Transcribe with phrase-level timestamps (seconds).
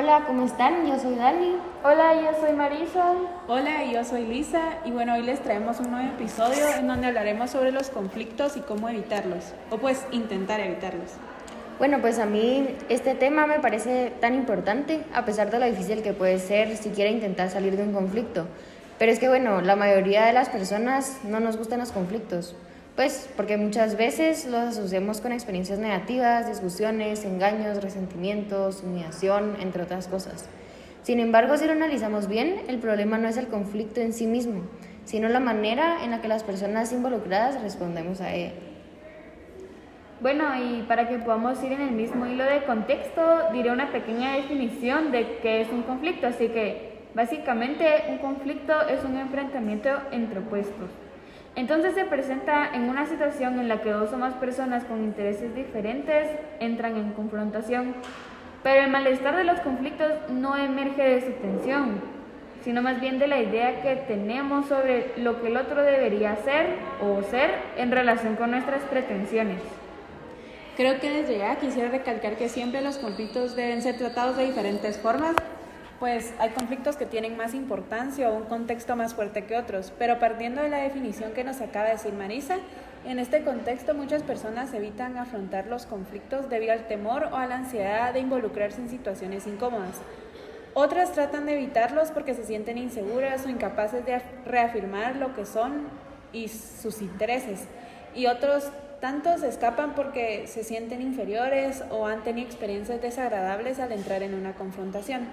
[0.00, 0.86] Hola, ¿cómo están?
[0.86, 1.56] Yo soy Dani.
[1.82, 3.14] Hola, yo soy Marisa.
[3.48, 7.50] Hola, yo soy Lisa y bueno, hoy les traemos un nuevo episodio en donde hablaremos
[7.50, 11.10] sobre los conflictos y cómo evitarlos, o pues intentar evitarlos.
[11.80, 16.00] Bueno, pues a mí este tema me parece tan importante, a pesar de lo difícil
[16.04, 18.46] que puede ser si quiere intentar salir de un conflicto.
[19.00, 22.54] Pero es que bueno, la mayoría de las personas no nos gustan los conflictos.
[22.98, 30.08] Pues porque muchas veces los asociamos con experiencias negativas, discusiones, engaños, resentimientos, humillación, entre otras
[30.08, 30.48] cosas.
[31.04, 34.62] Sin embargo, si lo analizamos bien, el problema no es el conflicto en sí mismo,
[35.04, 38.50] sino la manera en la que las personas involucradas respondemos a él.
[40.20, 44.34] Bueno, y para que podamos ir en el mismo hilo de contexto, diré una pequeña
[44.34, 46.26] definición de qué es un conflicto.
[46.26, 50.90] Así que, básicamente, un conflicto es un enfrentamiento entre opuestos.
[51.56, 55.54] Entonces se presenta en una situación en la que dos o más personas con intereses
[55.54, 56.28] diferentes
[56.60, 57.94] entran en confrontación,
[58.62, 62.00] pero el malestar de los conflictos no emerge de su tensión,
[62.62, 66.76] sino más bien de la idea que tenemos sobre lo que el otro debería hacer
[67.02, 69.60] o ser en relación con nuestras pretensiones.
[70.76, 74.96] Creo que desde ya quisiera recalcar que siempre los conflictos deben ser tratados de diferentes
[74.96, 75.34] formas
[75.98, 80.18] pues hay conflictos que tienen más importancia o un contexto más fuerte que otros, pero
[80.18, 82.58] partiendo de la definición que nos acaba de decir Marisa,
[83.04, 87.56] en este contexto muchas personas evitan afrontar los conflictos debido al temor o a la
[87.56, 89.96] ansiedad de involucrarse en situaciones incómodas.
[90.74, 95.88] Otras tratan de evitarlos porque se sienten inseguras o incapaces de reafirmar lo que son
[96.32, 97.64] y sus intereses.
[98.14, 104.22] Y otros tantos escapan porque se sienten inferiores o han tenido experiencias desagradables al entrar
[104.22, 105.26] en una confrontación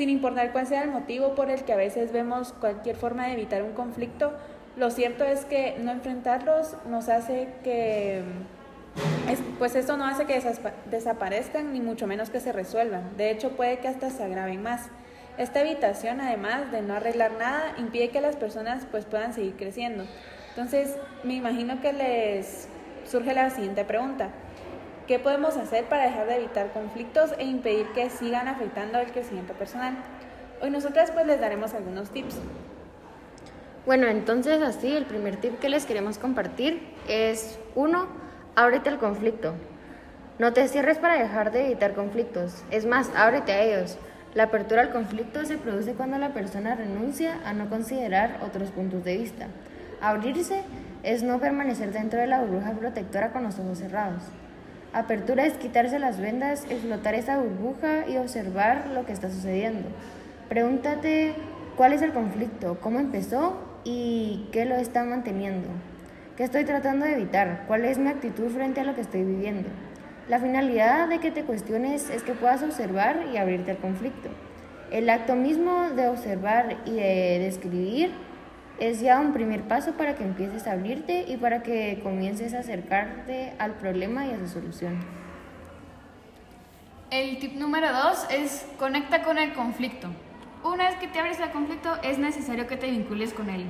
[0.00, 3.34] sin importar cuál sea el motivo por el que a veces vemos cualquier forma de
[3.34, 4.32] evitar un conflicto,
[4.78, 8.22] lo cierto es que no enfrentarlos nos hace que,
[9.58, 10.42] pues esto no hace que
[10.90, 13.14] desaparezcan ni mucho menos que se resuelvan.
[13.18, 14.88] De hecho, puede que hasta se agraven más.
[15.36, 20.06] Esta evitación, además de no arreglar nada, impide que las personas pues puedan seguir creciendo.
[20.48, 22.68] Entonces, me imagino que les
[23.04, 24.30] surge la siguiente pregunta.
[25.10, 29.54] ¿Qué podemos hacer para dejar de evitar conflictos e impedir que sigan afectando el crecimiento
[29.54, 29.96] personal?
[30.62, 32.36] Hoy nosotras pues les daremos algunos tips.
[33.86, 38.06] Bueno, entonces así el primer tip que les queremos compartir es uno,
[38.54, 39.54] ábrete al conflicto.
[40.38, 42.62] No te cierres para dejar de evitar conflictos.
[42.70, 43.98] Es más, ábrete a ellos.
[44.34, 49.02] La apertura al conflicto se produce cuando la persona renuncia a no considerar otros puntos
[49.02, 49.48] de vista.
[50.00, 50.62] Abrirse
[51.02, 54.22] es no permanecer dentro de la burbuja protectora con los ojos cerrados.
[54.92, 59.88] Apertura es quitarse las vendas, explotar esa burbuja y observar lo que está sucediendo.
[60.48, 61.34] Pregúntate
[61.76, 65.68] cuál es el conflicto, cómo empezó y qué lo está manteniendo.
[66.36, 67.66] ¿Qué estoy tratando de evitar?
[67.68, 69.68] ¿Cuál es mi actitud frente a lo que estoy viviendo?
[70.28, 74.28] La finalidad de que te cuestiones es que puedas observar y abrirte al conflicto.
[74.90, 78.10] El acto mismo de observar y de describir
[78.80, 82.60] es ya un primer paso para que empieces a abrirte y para que comiences a
[82.60, 84.98] acercarte al problema y a su solución.
[87.10, 90.08] El tip número dos es conecta con el conflicto.
[90.64, 93.66] Una vez que te abres al conflicto es necesario que te vincules con él.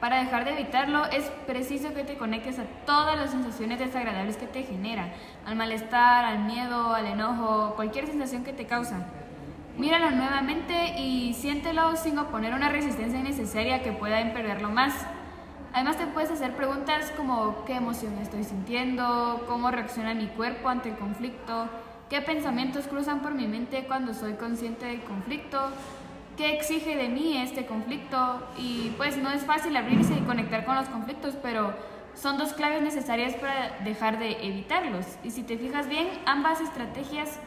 [0.00, 4.46] Para dejar de evitarlo es preciso que te conectes a todas las sensaciones desagradables que
[4.46, 5.12] te genera,
[5.44, 9.06] al malestar, al miedo, al enojo, cualquier sensación que te causa.
[9.78, 14.92] Míralo nuevamente y siéntelo sin oponer una resistencia innecesaria que pueda empeorarlo más.
[15.72, 20.88] Además te puedes hacer preguntas como qué emoción estoy sintiendo, cómo reacciona mi cuerpo ante
[20.88, 21.68] el conflicto,
[22.10, 25.70] qué pensamientos cruzan por mi mente cuando soy consciente del conflicto,
[26.36, 30.74] qué exige de mí este conflicto y pues no es fácil abrirse y conectar con
[30.74, 31.72] los conflictos, pero
[32.14, 35.06] son dos claves necesarias para dejar de evitarlos.
[35.22, 37.38] Y si te fijas bien, ambas estrategias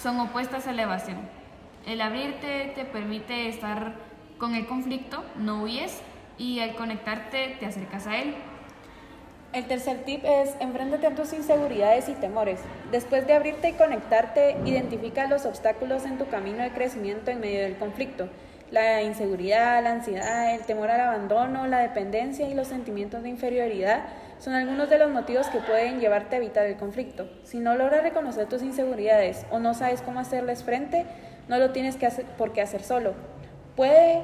[0.00, 1.39] son opuestas a la evasión.
[1.86, 3.94] El abrirte te permite estar
[4.38, 6.00] con el conflicto, no huyes
[6.38, 8.34] y al conectarte te acercas a él.
[9.52, 12.60] El tercer tip es enfréntate a tus inseguridades y temores.
[12.92, 17.62] Después de abrirte y conectarte, identifica los obstáculos en tu camino de crecimiento en medio
[17.62, 18.28] del conflicto.
[18.70, 24.04] La inseguridad, la ansiedad, el temor al abandono, la dependencia y los sentimientos de inferioridad
[24.40, 27.28] son algunos de los motivos que pueden llevarte a evitar el conflicto.
[27.44, 31.04] Si no logras reconocer tus inseguridades o no sabes cómo hacerles frente,
[31.46, 33.12] no lo tienes que hacer, por qué hacer solo.
[33.76, 34.22] Puede,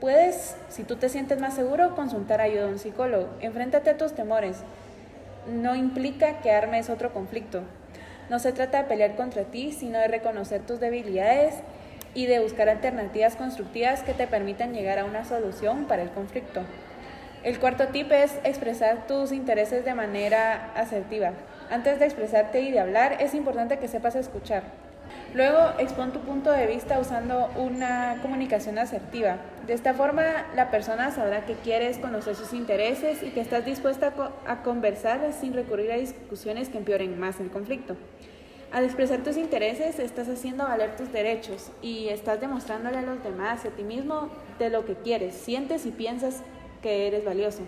[0.00, 3.28] puedes, si tú te sientes más seguro, consultar ayuda a un psicólogo.
[3.40, 4.62] Enfréntate a tus temores.
[5.46, 7.60] No implica que armes otro conflicto.
[8.30, 11.56] No se trata de pelear contra ti, sino de reconocer tus debilidades
[12.14, 16.62] y de buscar alternativas constructivas que te permitan llegar a una solución para el conflicto.
[17.42, 21.32] El cuarto tip es expresar tus intereses de manera asertiva.
[21.70, 24.62] Antes de expresarte y de hablar, es importante que sepas escuchar.
[25.34, 29.38] Luego, expon tu punto de vista usando una comunicación asertiva.
[29.66, 30.22] De esta forma,
[30.54, 34.12] la persona sabrá que quieres conocer sus intereses y que estás dispuesta
[34.46, 37.96] a, conversar sin recurrir a discusiones que empeoren más el conflicto.
[38.70, 43.64] Al expresar tus intereses, estás haciendo valer tus derechos y estás demostrándole a los demás
[43.64, 44.30] y a ti mismo
[44.60, 46.42] de lo que quieres, sientes y piensas
[46.82, 47.62] que eres valioso.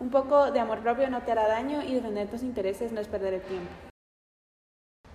[0.00, 3.06] Un poco de amor propio no te hará daño y defender tus intereses no es
[3.06, 3.70] perder el tiempo.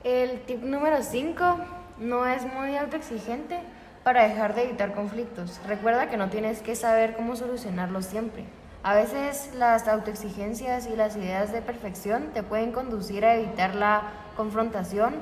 [0.03, 1.57] El tip número 5
[1.99, 3.59] no es muy autoexigente
[4.03, 5.59] para dejar de evitar conflictos.
[5.67, 8.45] Recuerda que no tienes que saber cómo solucionarlos siempre.
[8.81, 14.03] A veces las autoexigencias y las ideas de perfección te pueden conducir a evitar la
[14.37, 15.15] confrontación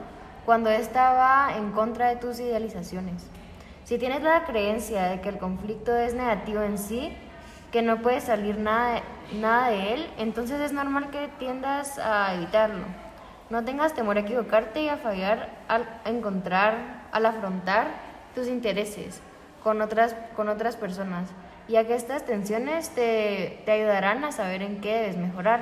[0.45, 3.27] cuando ésta va en contra de tus idealizaciones.
[3.83, 7.18] Si tienes la creencia de que el conflicto es negativo en sí,
[7.72, 9.02] que no puede salir nada
[9.34, 12.86] nada de él, entonces es normal que tiendas a evitarlo.
[13.50, 17.88] No tengas temor a equivocarte y a fallar al encontrar, al afrontar
[18.36, 19.22] tus intereses
[19.64, 21.30] con otras, con otras personas,
[21.68, 25.62] ya que estas tensiones te, te ayudarán a saber en qué debes mejorar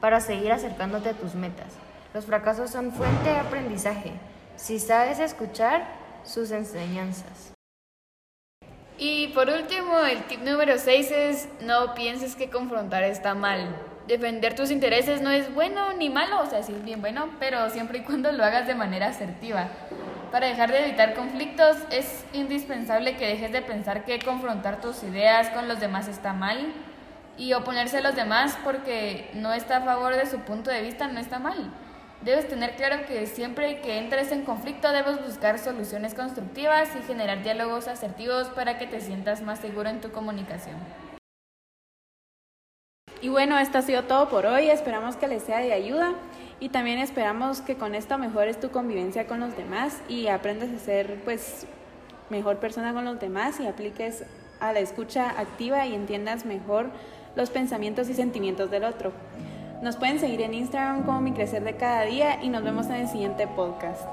[0.00, 1.74] para seguir acercándote a tus metas.
[2.12, 4.12] Los fracasos son fuente de aprendizaje
[4.56, 5.84] si sabes escuchar
[6.24, 7.53] sus enseñanzas.
[8.98, 13.74] Y por último, el tip número 6 es no pienses que confrontar está mal.
[14.06, 17.70] Defender tus intereses no es bueno ni malo, o sea, sí es bien bueno, pero
[17.70, 19.68] siempre y cuando lo hagas de manera asertiva.
[20.30, 25.48] Para dejar de evitar conflictos es indispensable que dejes de pensar que confrontar tus ideas
[25.50, 26.72] con los demás está mal
[27.36, 31.08] y oponerse a los demás porque no está a favor de su punto de vista
[31.08, 31.72] no está mal.
[32.24, 37.42] Debes tener claro que siempre que entres en conflicto debes buscar soluciones constructivas y generar
[37.42, 40.76] diálogos asertivos para que te sientas más seguro en tu comunicación.
[43.20, 44.70] Y bueno, esto ha sido todo por hoy.
[44.70, 46.14] Esperamos que les sea de ayuda
[46.60, 50.78] y también esperamos que con esto mejores tu convivencia con los demás y aprendas a
[50.78, 51.66] ser pues
[52.30, 54.24] mejor persona con los demás y apliques
[54.60, 56.86] a la escucha activa y entiendas mejor
[57.36, 59.12] los pensamientos y sentimientos del otro.
[59.84, 62.94] Nos pueden seguir en Instagram como Mi Crecer de Cada Día y nos vemos en
[62.94, 64.08] el siguiente podcast.